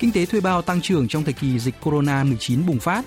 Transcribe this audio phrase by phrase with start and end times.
[0.00, 3.04] Kinh tế thuê bao tăng trưởng trong thời kỳ dịch Corona-19 bùng phát.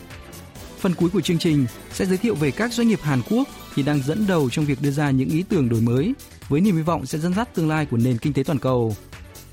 [0.79, 3.83] Phần cuối của chương trình sẽ giới thiệu về các doanh nghiệp Hàn Quốc thì
[3.83, 6.13] đang dẫn đầu trong việc đưa ra những ý tưởng đổi mới
[6.49, 8.95] với niềm hy vọng sẽ dẫn dắt tương lai của nền kinh tế toàn cầu.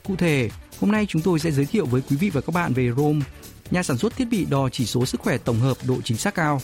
[0.04, 0.50] Cụ thể,
[0.80, 3.20] hôm nay chúng tôi sẽ giới thiệu với quý vị và các bạn về Rome,
[3.70, 6.34] nhà sản xuất thiết bị đo chỉ số sức khỏe tổng hợp độ chính xác
[6.34, 6.60] cao.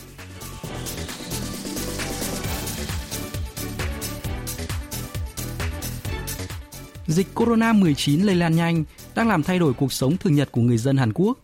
[7.07, 8.83] Dịch Corona-19 lây lan nhanh
[9.17, 11.39] đang làm thay đổi cuộc sống thường nhật của người dân Hàn Quốc.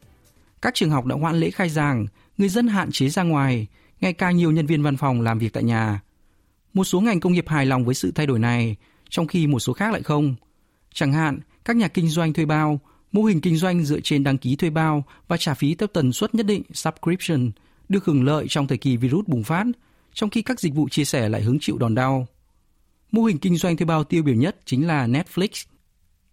[0.62, 2.06] Các trường học đã hoãn lễ khai giảng,
[2.38, 3.68] người dân hạn chế ra ngoài,
[4.02, 6.02] ngày càng nhiều nhân viên văn phòng làm việc tại nhà.
[6.74, 8.76] Một số ngành công nghiệp hài lòng với sự thay đổi này,
[9.10, 10.36] trong khi một số khác lại không.
[10.94, 12.80] Chẳng hạn, các nhà kinh doanh thuê bao,
[13.12, 16.14] mô hình kinh doanh dựa trên đăng ký thuê bao và trả phí theo tần
[16.14, 17.52] suất nhất định subscription
[17.90, 19.66] được hưởng lợi trong thời kỳ virus bùng phát,
[20.14, 22.28] trong khi các dịch vụ chia sẻ lại hứng chịu đòn đau.
[23.12, 25.66] Mô hình kinh doanh thuê bao tiêu biểu nhất chính là Netflix.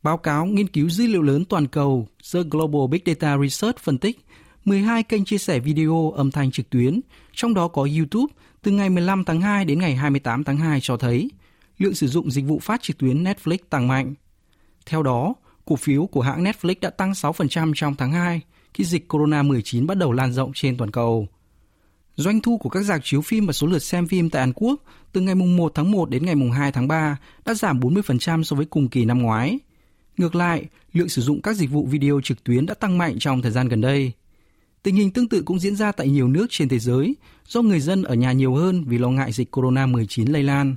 [0.03, 3.99] Báo cáo nghiên cứu dữ liệu lớn toàn cầu The Global Big Data Research phân
[3.99, 4.27] tích
[4.65, 7.01] 12 kênh chia sẻ video âm thanh trực tuyến,
[7.33, 10.97] trong đó có YouTube từ ngày 15 tháng 2 đến ngày 28 tháng 2 cho
[10.97, 11.31] thấy
[11.79, 14.15] lượng sử dụng dịch vụ phát trực tuyến Netflix tăng mạnh.
[14.87, 15.35] Theo đó,
[15.65, 18.41] cổ phiếu của hãng Netflix đã tăng 6% trong tháng 2
[18.75, 21.27] khi dịch Corona-19 bắt đầu lan rộng trên toàn cầu.
[22.17, 24.83] Doanh thu của các dạp chiếu phim và số lượt xem phim tại Hàn Quốc
[25.13, 28.67] từ ngày 1 tháng 1 đến ngày 2 tháng 3 đã giảm 40% so với
[28.67, 29.59] cùng kỳ năm ngoái.
[30.20, 33.42] Ngược lại, lượng sử dụng các dịch vụ video trực tuyến đã tăng mạnh trong
[33.42, 34.12] thời gian gần đây.
[34.84, 37.16] Tình hình tương tự cũng diễn ra tại nhiều nước trên thế giới
[37.48, 40.76] do người dân ở nhà nhiều hơn vì lo ngại dịch corona-19 lây lan.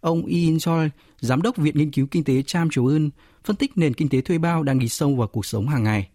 [0.00, 3.10] Ông Ian Choi, giám đốc Viện Nghiên cứu Kinh tế Cham Triều Ưn,
[3.44, 6.08] phân tích nền kinh tế thuê bao đang đi sâu vào cuộc sống hàng ngày.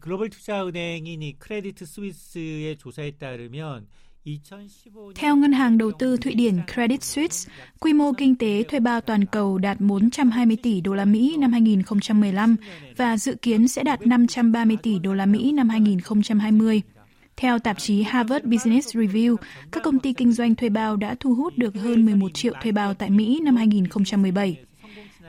[0.00, 3.86] 글로벌 투자은행인 크레디트 스위스의 조사에 따르면
[5.15, 9.01] theo Ngân hàng Đầu tư Thụy Điển Credit Suisse, quy mô kinh tế thuê bao
[9.01, 12.55] toàn cầu đạt 420 tỷ đô la Mỹ năm 2015
[12.97, 16.81] và dự kiến sẽ đạt 530 tỷ đô la Mỹ năm 2020.
[17.37, 19.35] Theo tạp chí Harvard Business Review,
[19.71, 22.71] các công ty kinh doanh thuê bao đã thu hút được hơn 11 triệu thuê
[22.71, 24.57] bao tại Mỹ năm 2017.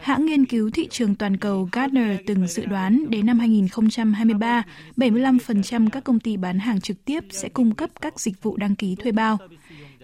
[0.01, 4.63] Hãng nghiên cứu thị trường toàn cầu Gartner từng dự đoán đến năm 2023,
[4.97, 8.77] 75% các công ty bán hàng trực tiếp sẽ cung cấp các dịch vụ đăng
[8.77, 9.39] ký thuê bao.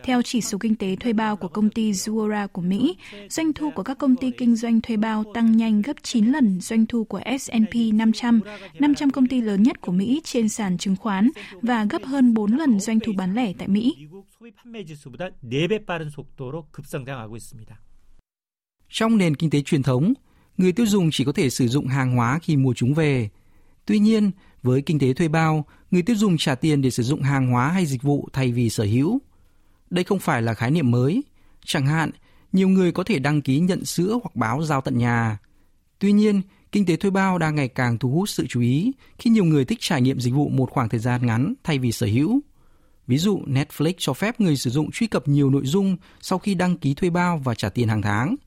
[0.04, 2.96] Theo chỉ số kinh tế thuê bao của công ty Zuora của Mỹ,
[3.28, 6.60] doanh thu của các công ty kinh doanh thuê bao tăng nhanh gấp 9 lần
[6.60, 8.40] doanh thu của S&P 500,
[8.78, 11.30] 500 công ty lớn nhất của Mỹ trên sàn chứng khoán
[11.62, 13.96] và gấp hơn 4 lần doanh thu bán lẻ tại Mỹ.
[18.92, 20.12] Trong nền kinh tế truyền thống,
[20.58, 23.28] người tiêu dùng chỉ có thể sử dụng hàng hóa khi mua chúng về.
[23.86, 24.30] Tuy nhiên,
[24.62, 27.68] với kinh tế thuê bao, người tiêu dùng trả tiền để sử dụng hàng hóa
[27.68, 29.18] hay dịch vụ thay vì sở hữu.
[29.90, 31.22] Đây không phải là khái niệm mới.
[31.64, 32.10] Chẳng hạn,
[32.52, 35.38] nhiều người có thể đăng ký nhận sữa hoặc báo giao tận nhà.
[35.98, 36.42] Tuy nhiên,
[36.72, 39.64] kinh tế thuê bao đang ngày càng thu hút sự chú ý khi nhiều người
[39.64, 42.40] thích trải nghiệm dịch vụ một khoảng thời gian ngắn thay vì sở hữu.
[43.06, 46.54] Ví dụ, Netflix cho phép người sử dụng truy cập nhiều nội dung sau khi
[46.54, 48.36] đăng ký thuê bao và trả tiền hàng tháng–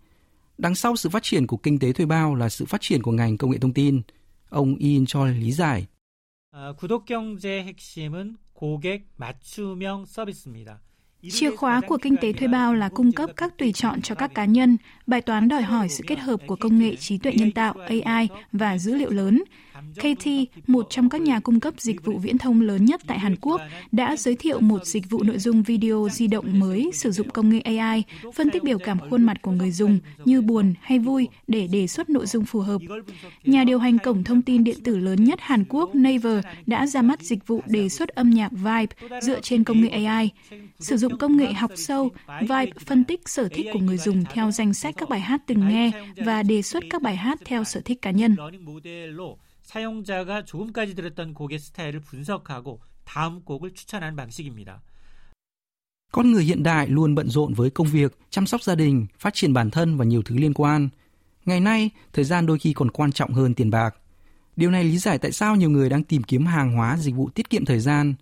[0.57, 3.11] Đằng sau sự phát triển của kinh tế thuê bao là sự phát triển của
[3.11, 4.01] ngành công nghệ thông tin.
[4.49, 5.85] Ông Ian Choi lý giải.
[11.29, 14.31] Chìa khóa của kinh tế thuê bao là cung cấp các tùy chọn cho các
[14.35, 14.77] cá nhân.
[15.07, 18.27] Bài toán đòi hỏi sự kết hợp của công nghệ trí tuệ nhân tạo AI
[18.51, 19.43] và dữ liệu lớn.
[19.95, 20.27] KT,
[20.67, 23.61] một trong các nhà cung cấp dịch vụ viễn thông lớn nhất tại Hàn Quốc,
[23.91, 27.49] đã giới thiệu một dịch vụ nội dung video di động mới sử dụng công
[27.49, 28.03] nghệ AI,
[28.35, 31.87] phân tích biểu cảm khuôn mặt của người dùng như buồn hay vui để đề
[31.87, 32.81] xuất nội dung phù hợp.
[33.43, 37.01] Nhà điều hành cổng thông tin điện tử lớn nhất Hàn Quốc Naver đã ra
[37.01, 40.29] mắt dịch vụ đề xuất âm nhạc Vibe dựa trên công nghệ AI.
[40.79, 42.09] Sử dụng công nghệ học sâu,
[42.41, 45.67] Vibe phân tích sở thích của người dùng theo danh sách các bài hát từng
[45.67, 45.91] nghe
[46.25, 48.35] và đề xuất các bài hát theo sở thích cá nhân.
[49.64, 54.82] 사용자가 조금까지 들었던 곡의 스타일을 분석하고 다음 곡을 추천하는 방식입니다.
[56.12, 59.34] Con người hiện đại luôn bận rộn với công việc, chăm sóc gia đình, phát
[59.34, 60.88] triển bản thân và nhiều thứ liên quan.
[61.44, 63.96] Ngày nay, thời gian đôi khi còn quan trọng hơn tiền bạc.
[64.56, 67.30] Điều này lý giải tại sao nhiều người đang tìm kiếm hàng hóa dịch vụ
[67.30, 68.14] tiết kiệm thời gian.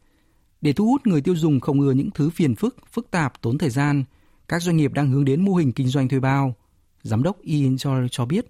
[0.60, 3.58] Để thu hút người tiêu dùng không ưa những thứ phiền phức, phức tạp, tốn
[3.58, 4.04] thời gian,
[4.48, 6.54] các doanh nghiệp đang hướng đến mô hình kinh doanh thuê bao.
[7.02, 8.46] Giám đốc Ian cho, cho biết.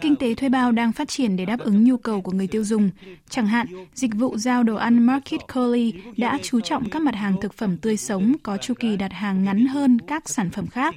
[0.00, 2.64] Kinh tế thuê bao đang phát triển để đáp ứng nhu cầu của người tiêu
[2.64, 2.90] dùng.
[3.28, 7.34] Chẳng hạn, dịch vụ giao đồ ăn Market Curly đã chú trọng các mặt hàng
[7.40, 10.94] thực phẩm tươi sống có chu kỳ đặt hàng ngắn hơn các sản phẩm khác.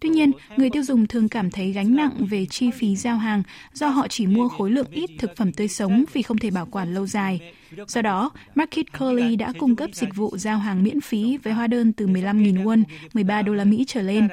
[0.00, 3.42] Tuy nhiên, người tiêu dùng thường cảm thấy gánh nặng về chi phí giao hàng
[3.72, 6.66] do họ chỉ mua khối lượng ít thực phẩm tươi sống vì không thể bảo
[6.66, 7.52] quản lâu dài.
[7.88, 11.66] Do đó, Market Curly đã cung cấp dịch vụ giao hàng miễn phí với hóa
[11.66, 12.82] đơn từ 15.000 won,
[13.14, 14.28] 13 đô la Mỹ trở lên.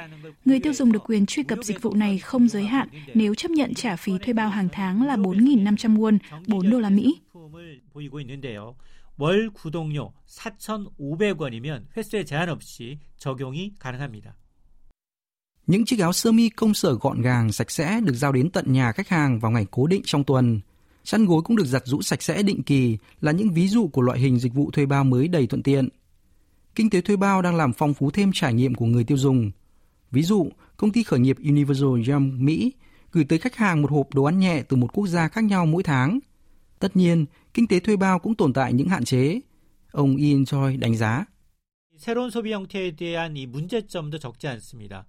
[0.46, 3.52] Người tiêu dùng được quyền truy cập dịch vụ này không giới hạn nếu chấp
[3.52, 6.18] nhận trả phí thuê bao hàng tháng là 4.500 won,
[6.48, 7.16] 4 đô la Mỹ.
[9.22, 14.36] 월 구독료 4,500원이면 횟수에 제한 없이 적용이 가능합니다.
[15.68, 18.74] Những chiếc áo sơ mi công sở gọn gàng, sạch sẽ được giao đến tận
[18.74, 20.60] nhà khách hàng vào ngày cố định trong tuần.
[21.04, 24.02] Chăn gối cũng được giặt rũ sạch sẽ định kỳ là những ví dụ của
[24.02, 25.90] loại hình dịch vụ thuê bao mới đầy thuận tiện.
[26.76, 29.52] Kinh tế thuê bao đang làm phong phú thêm trải nghiệm của người tiêu dùng.
[30.12, 32.74] Ví dụ, công ty khởi nghiệp Universal Jam Mỹ
[33.12, 35.66] gửi tới khách hàng một hộp đồ ăn nhẹ từ một quốc gia khác nhau
[35.66, 36.20] mỗi tháng.
[36.80, 39.40] Tất nhiên, kinh tế thuê bao cũng tồn tại những hạn chế.
[39.92, 41.26] Ông Ian Choi đánh giá.
[42.02, 45.06] 새로운 소비 형태에 대한 이 문제점도 적지 않습니다.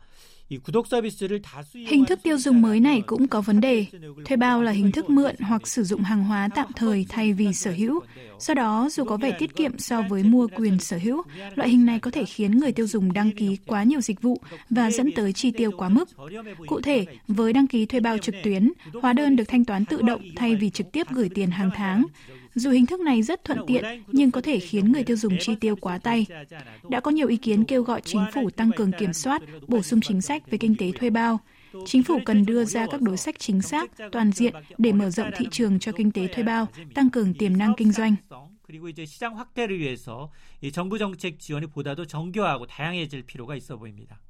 [1.74, 3.86] Hình thức tiêu dùng mới này cũng có vấn đề.
[4.26, 7.54] Thuê bao là hình thức mượn hoặc sử dụng hàng hóa tạm thời thay vì
[7.54, 8.00] sở hữu.
[8.40, 11.22] Do đó, dù có vẻ tiết kiệm so với mua quyền sở hữu,
[11.56, 14.42] loại hình này có thể khiến người tiêu dùng đăng ký quá nhiều dịch vụ
[14.70, 16.10] và dẫn tới chi tiêu quá mức.
[16.68, 18.72] Cụ thể, với đăng ký thuê bao trực tuyến,
[19.02, 22.04] hóa đơn được thanh toán tự động thay vì trực tiếp gửi tiền hàng tháng.
[22.56, 25.55] Dù hình thức này rất thuận tiện, nhưng có thể khiến người tiêu dùng chi
[25.61, 26.27] tiêu quá tay.
[26.91, 30.00] Đã có nhiều ý kiến kêu gọi chính phủ tăng cường kiểm soát, bổ sung
[30.00, 31.41] chính sách về kinh tế thuê bao.
[31.87, 35.31] Chính phủ cần đưa ra các đối sách chính xác, toàn diện để mở rộng
[35.37, 38.17] thị trường cho kinh tế thuê bao, tăng cường tiềm năng kinh doanh.
[38.73, 40.31] 그리고 이제 시장 확대를 위해서
[40.62, 44.21] 이 정부 정책 지원이 보다도 정교하고 다양해질 필요가 있어 보입니다.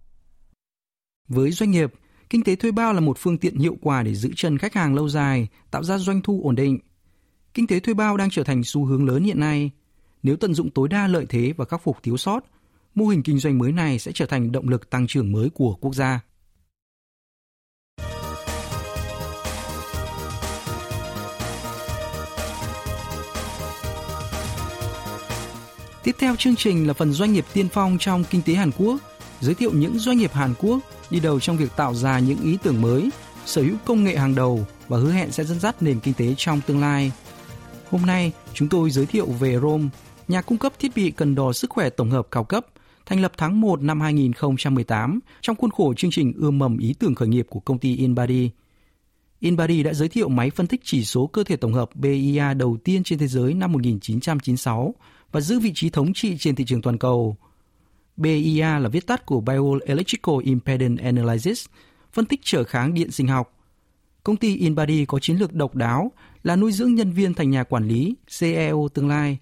[1.28, 1.92] Với doanh nghiệp,
[2.30, 4.94] kinh tế thuê bao là một phương tiện hiệu quả để giữ chân khách hàng
[4.94, 6.78] lâu dài, tạo ra doanh thu ổn định.
[7.57, 9.71] Kinh tế thuê bao đang trở thành xu hướng lớn hiện nay.
[10.23, 12.39] Nếu tận dụng tối đa lợi thế và khắc phục thiếu sót,
[12.95, 15.75] mô hình kinh doanh mới này sẽ trở thành động lực tăng trưởng mới của
[15.81, 16.19] quốc gia.
[26.03, 29.01] Tiếp theo chương trình là phần doanh nghiệp tiên phong trong kinh tế Hàn Quốc,
[29.41, 30.79] giới thiệu những doanh nghiệp Hàn Quốc
[31.09, 33.09] đi đầu trong việc tạo ra những ý tưởng mới,
[33.45, 36.33] sở hữu công nghệ hàng đầu và hứa hẹn sẽ dẫn dắt nền kinh tế
[36.37, 37.11] trong tương lai.
[37.89, 39.87] Hôm nay, chúng tôi giới thiệu về Rome,
[40.27, 42.65] nhà cung cấp thiết bị cần đo sức khỏe tổng hợp cao cấp,
[43.05, 47.15] thành lập tháng 1 năm 2018 trong khuôn khổ chương trình ươm mầm ý tưởng
[47.15, 48.49] khởi nghiệp của công ty InBody.
[49.39, 52.77] InBody đã giới thiệu máy phân tích chỉ số cơ thể tổng hợp BIA đầu
[52.83, 54.95] tiên trên thế giới năm 1996
[55.31, 57.37] và giữ vị trí thống trị trên thị trường toàn cầu.
[58.17, 61.65] BIA là viết tắt của Bioelectrical Impedance Analysis,
[62.13, 63.56] phân tích trở kháng điện sinh học.
[64.27, 66.11] Công ty InBody có chiến lược độc đáo
[66.43, 69.37] là nuôi dưỡng nhân viên thành nhà quản lý CEO tương lai.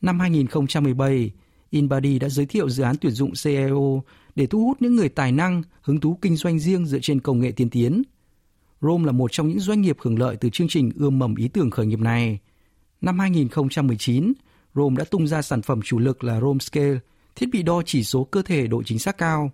[0.00, 1.30] Năm 2017,
[1.70, 4.02] InBody đã giới thiệu dự án tuyển dụng CEO
[4.34, 7.40] để thu hút những người tài năng, hứng thú kinh doanh riêng dựa trên công
[7.40, 8.02] nghệ tiên tiến.
[8.80, 11.48] Rome là một trong những doanh nghiệp hưởng lợi từ chương trình ươm mầm ý
[11.48, 12.38] tưởng khởi nghiệp này.
[13.00, 14.32] Năm 2019,
[14.74, 16.98] Rome đã tung ra sản phẩm chủ lực là Rome Scale,
[17.36, 19.50] thiết bị đo chỉ số cơ thể độ chính xác cao.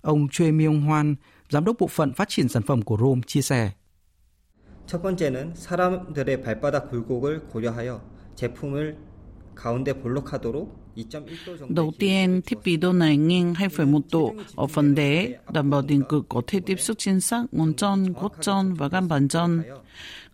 [0.00, 1.14] Ông Choi Myung Hwan,
[1.50, 3.72] giám đốc bộ phận phát triển sản phẩm của Rome chia sẻ.
[4.86, 8.02] 첫 번째는 사람들의 발바닥 굴곡을 고려하여
[8.34, 8.98] 제품을
[9.54, 10.83] 가운데 볼록하도록
[11.68, 16.02] Đầu tiên, thiết bị đo này nghiêng 2,1 độ ở phần đế, đảm bảo điện
[16.08, 19.62] cực có thể tiếp xúc chính xác ngón chân, gót chân và gan bàn chân.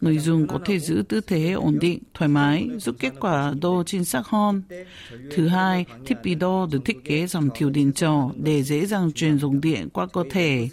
[0.01, 3.83] Người dùng có thể giữ tư thế ổn định, thoải mái, giúp kết quả đo
[3.87, 4.63] chính xác hơn.
[5.31, 9.13] Thứ hai, thiết bị đo được thiết kế giảm thiểu điện trở để dễ dàng
[9.13, 10.69] truyền dùng điện qua cơ thể.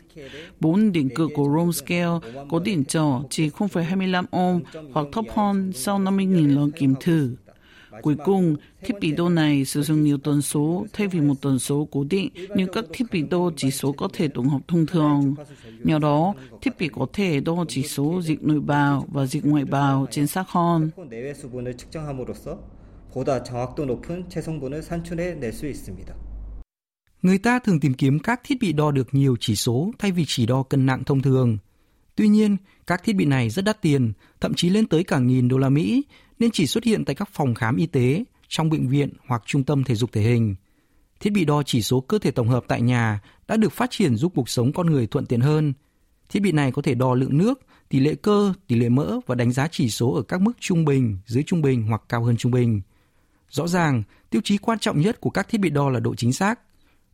[0.60, 4.62] Bốn điện cực của Room Scale có điện trở chỉ 0,25 ohm
[4.94, 7.36] hoặc thấp hơn sau 50.000 lần kiểm thử.
[8.02, 11.60] Cuối cùng, thiết bị đo này sử dụng nhiều tần số thay vì một tần
[11.60, 14.86] số cố định như các thiết bị đo chỉ số có thể tổng hợp thông
[14.86, 15.36] thường.
[15.84, 19.66] Nhờ đó, thiết bị có thể đo chỉ số dịch nội bào và dịch ngoại
[19.66, 20.90] bào chính xác hơn.
[27.22, 30.24] Người ta thường tìm kiếm các thiết bị đo được nhiều chỉ số thay vì
[30.28, 31.58] chỉ đo cân nặng thông thường.
[32.16, 35.48] Tuy nhiên, các thiết bị này rất đắt tiền, thậm chí lên tới cả nghìn
[35.48, 36.04] đô la Mỹ
[36.40, 39.64] nên chỉ xuất hiện tại các phòng khám y tế, trong bệnh viện hoặc trung
[39.64, 40.56] tâm thể dục thể hình.
[41.20, 44.16] Thiết bị đo chỉ số cơ thể tổng hợp tại nhà đã được phát triển
[44.16, 45.74] giúp cuộc sống con người thuận tiện hơn.
[46.30, 49.36] Thiết bị này có thể đo lượng nước, tỷ lệ cơ, tỷ lệ mỡ và
[49.36, 52.38] đánh giá chỉ số ở các mức trung bình, dưới trung bình hoặc cao hơn
[52.38, 52.82] trung bình.
[53.50, 56.34] Rõ ràng, tiêu chí quan trọng nhất của các thiết bị đo là độ chính
[56.34, 56.60] xác.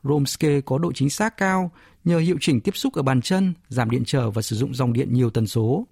[0.03, 1.72] Romscale có độ chính xác cao
[2.03, 4.94] nhờ hiệu chỉnh tiếp xúc ở bàn chân, giảm điện trở và sử dụng dòng
[4.94, 5.88] điện nhiều tần số.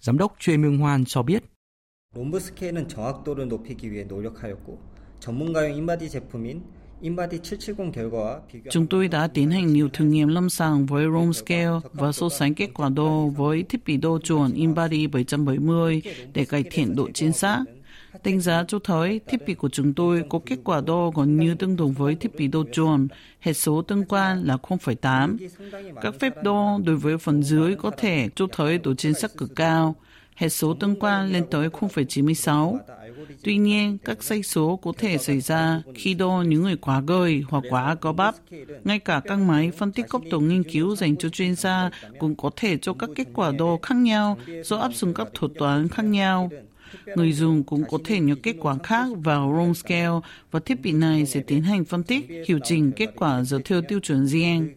[0.00, 1.44] Giám đốc Choi Myung Hoan cho biết.
[2.15, 4.79] 롬브 스케일은 정확도를 높이기 위해 노력하였고
[5.19, 6.63] 전문가용 인바디 제품인
[8.69, 12.29] Chúng tôi đã tiến hành nhiều thử nghiệm lâm sàng với Rome Scale và so
[12.29, 16.01] sánh kết quả đo với thiết bị đo chuẩn InBody 770
[16.33, 17.63] để cải thiện độ chính xác.
[18.23, 21.55] Đánh giá cho thấy thiết bị của chúng tôi có kết quả đo gần như
[21.55, 23.07] tương đồng với thiết bị đo chuẩn,
[23.39, 25.37] hệ số tương quan là 0,8.
[26.01, 29.55] Các phép đo đối với phần dưới có thể cho thấy độ chính xác cực
[29.55, 29.95] cao,
[30.34, 32.78] hệ số tương quan lên tới 0,96.
[33.42, 37.42] Tuy nhiên, các sai số có thể xảy ra khi đo những người quá gầy
[37.48, 38.34] hoặc quá có bắp.
[38.84, 42.34] Ngay cả các máy phân tích góc độ nghiên cứu dành cho chuyên gia cũng
[42.34, 45.88] có thể cho các kết quả đo khác nhau do áp dụng các thuật toán
[45.88, 46.50] khác nhau.
[47.16, 50.20] Người dùng cũng có thể nhập kết quả khác vào Rome Scale
[50.50, 53.82] và thiết bị này sẽ tiến hành phân tích, hiệu chỉnh kết quả dựa theo
[53.82, 54.68] tiêu chuẩn riêng.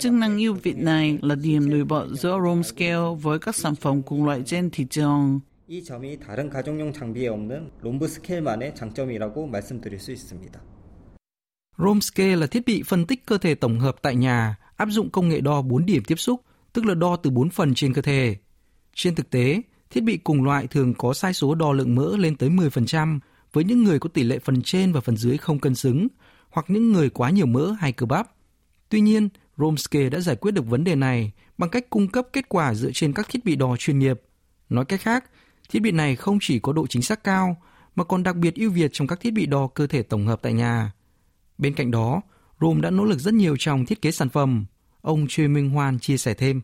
[0.00, 3.74] Chức năng ưu việt này là điểm nổi bật giữa Rome Scale với các sản
[3.74, 5.40] phẩm cùng loại trên thị trường.
[5.68, 10.60] 이 점이 다른 가정용 장비에 없는 롬브 스케일만의 장점이라고 말씀드릴 수 있습니다.
[11.78, 15.28] Romscale là thiết bị phân tích cơ thể tổng hợp tại nhà, áp dụng công
[15.28, 16.40] nghệ đo 4 điểm tiếp xúc,
[16.72, 18.36] tức là đo từ 4 phần trên cơ thể.
[18.94, 22.36] Trên thực tế, thiết bị cùng loại thường có sai số đo lượng mỡ lên
[22.36, 23.18] tới 10%
[23.52, 26.08] với những người có tỷ lệ phần trên và phần dưới không cân xứng,
[26.50, 28.32] hoặc những người quá nhiều mỡ hay cơ bắp.
[28.88, 29.28] Tuy nhiên,
[29.58, 32.90] Romscale đã giải quyết được vấn đề này bằng cách cung cấp kết quả dựa
[32.94, 34.20] trên các thiết bị đo chuyên nghiệp.
[34.68, 35.24] Nói cách khác,
[35.68, 37.56] Thiết bị này không chỉ có độ chính xác cao
[37.94, 40.42] mà còn đặc biệt ưu việt trong các thiết bị đo cơ thể tổng hợp
[40.42, 40.92] tại nhà.
[41.58, 42.20] Bên cạnh đó,
[42.60, 44.66] Rome đã nỗ lực rất nhiều trong thiết kế sản phẩm.
[45.00, 46.62] Ông Choi Minh Hoan chia sẻ thêm.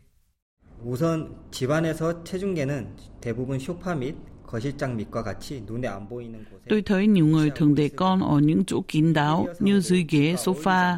[0.83, 2.87] 우선 집안에서 체중계는
[3.21, 4.15] 대부분 소파 및
[4.47, 8.39] 거실장 밑과 같이 눈에 안 보이는 곳에 Tôi thấy nhiều người thường để con ở
[8.39, 10.97] những chỗ kín đáo như dưới ghế sofa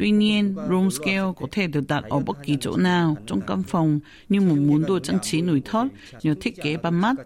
[0.00, 3.62] Tuy nhiên, room scale có thể được đặt ở bất kỳ chỗ nào trong căn
[3.62, 5.86] phòng như một món đồ trang trí nổi thót
[6.22, 7.16] nhờ thiết kế bắt mắt.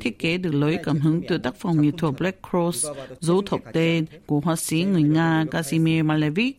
[0.00, 2.86] Thiết kế được lấy cảm hứng từ tác phẩm nghệ thuật Black Cross,
[3.20, 6.58] dấu thập tên của họa sĩ người Nga Kazimir Malevich.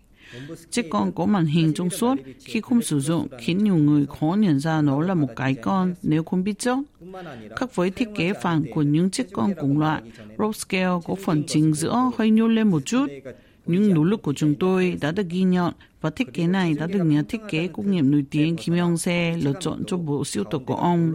[0.71, 4.35] Chiếc con có màn hình trong suốt khi không sử dụng khiến nhiều người khó
[4.39, 6.77] nhận ra nó là một cái con nếu không biết trước.
[7.55, 10.01] Khác với thiết kế phản của những chiếc con cùng loại,
[10.37, 13.07] Rope Scale có phần chính giữa hơi nhô lên một chút.
[13.65, 16.87] Những nỗ lực của chúng tôi đã được ghi nhận và thiết kế này đã
[16.87, 20.25] được nhà thiết kế công nghiệp nổi tiếng Kim Yong Se lựa chọn cho bộ
[20.25, 21.13] siêu tập của ông.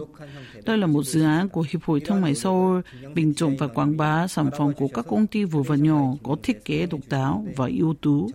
[0.65, 2.79] Đây là một dự án của Hiệp hội Thương mại Seoul,
[3.15, 6.35] bình chọn và quảng bá sản phẩm của các công ty vừa và nhỏ có
[6.43, 8.29] thiết kế độc đáo và ưu tú.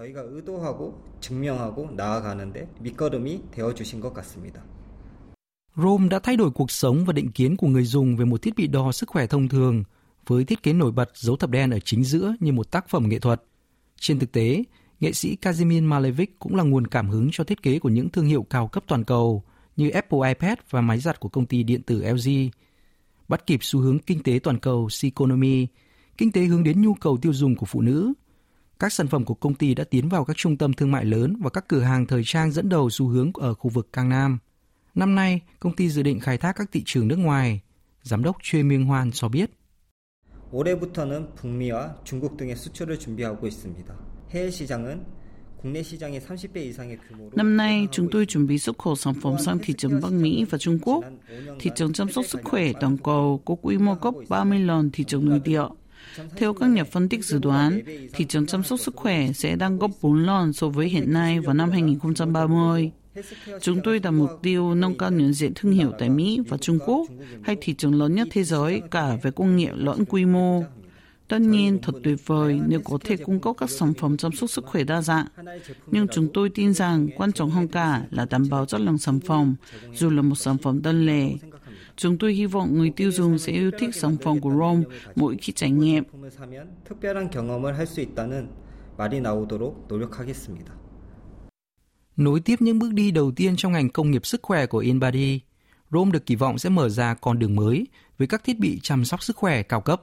[5.77, 8.57] Rome đã thay đổi cuộc sống và định kiến của người dùng về một thiết
[8.57, 9.85] bị đo sức khỏe thông thường
[10.27, 13.09] với thiết kế nổi bật dấu thập đen ở chính giữa như một tác phẩm
[13.09, 13.43] nghệ thuật.
[14.01, 14.65] Trên thực tế,
[15.01, 18.27] nghệ sĩ Kazimir Malevich cũng là nguồn cảm hứng cho thiết kế của những thương
[18.27, 19.43] hiệu cao cấp toàn cầu
[19.77, 22.31] như Apple iPad và máy giặt của công ty điện tử LG.
[23.29, 25.67] Bắt kịp xu hướng kinh tế toàn cầu Economy,
[26.19, 28.13] kinh tế hướng đến nhu cầu tiêu dùng của phụ nữ.
[28.79, 31.37] Các sản phẩm của công ty đã tiến vào các trung tâm thương mại lớn
[31.41, 34.39] và các cửa hàng thời trang dẫn đầu xu hướng ở khu vực Cang Nam.
[34.95, 37.61] Năm nay, công ty dự định khai thác các thị trường nước ngoài.
[38.03, 39.51] Giám đốc Choi Myung hoan cho biết.
[40.51, 43.95] 올해부터는 북미와 중국 등의 수출을 준비하고 있습니다.
[44.31, 45.05] 해외 시장은
[47.33, 50.45] Năm nay, chúng tôi chuẩn bị xuất khẩu sản phẩm sang thị trường Bắc Mỹ
[50.51, 51.05] và Trung Quốc.
[51.59, 55.05] Thị trường chăm sóc sức khỏe toàn cầu có quy mô gấp 30 lần thị
[55.05, 55.65] trường nội địa.
[56.37, 57.81] Theo các nhà phân tích dự đoán,
[58.13, 61.41] thị trường chăm sóc sức khỏe sẽ tăng gấp 4 lần so với hiện nay
[61.41, 62.91] vào năm 2030.
[63.62, 66.80] Chúng tôi đặt mục tiêu nâng cao nhận diện thương hiệu tại Mỹ và Trung
[66.86, 67.08] Quốc,
[67.44, 70.64] hay thị trường lớn nhất thế giới cả về công nghệ lẫn quy mô.
[71.28, 74.50] Tất nhiên, thật tuyệt vời nếu có thể cung cấp các sản phẩm chăm sóc
[74.50, 75.26] sức khỏe đa dạng.
[75.88, 79.20] Nhưng chúng tôi tin rằng quan trọng hơn cả là đảm bảo chất lượng sản
[79.20, 79.56] phẩm,
[79.94, 81.30] dù là một sản phẩm đơn lẻ.
[81.96, 84.84] Chúng tôi hy vọng người tiêu dùng sẽ yêu thích sản phẩm của Rome
[85.16, 86.04] mỗi khi trải nghiệm.
[89.00, 90.83] 말이 나오도록 노력하겠습니다.
[92.17, 95.41] Nối tiếp những bước đi đầu tiên trong ngành công nghiệp sức khỏe của InBody,
[95.93, 97.87] Rome được kỳ vọng sẽ mở ra con đường mới
[98.19, 100.03] với các thiết bị chăm sóc sức khỏe cao cấp.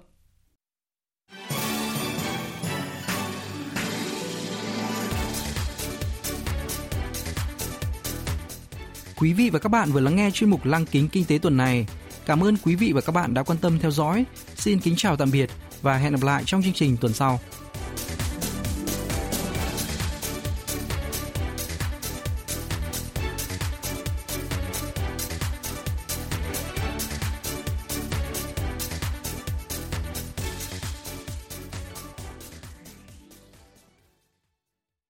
[9.18, 11.58] Quý vị và các bạn vừa lắng nghe chuyên mục Lăng kính kinh tế tuần
[11.58, 11.88] này.
[12.25, 14.25] Cảm ơn quý vị và các bạn đã quan tâm theo dõi.
[14.56, 15.50] Xin kính chào tạm biệt
[15.82, 17.39] và hẹn gặp lại trong chương trình tuần sau.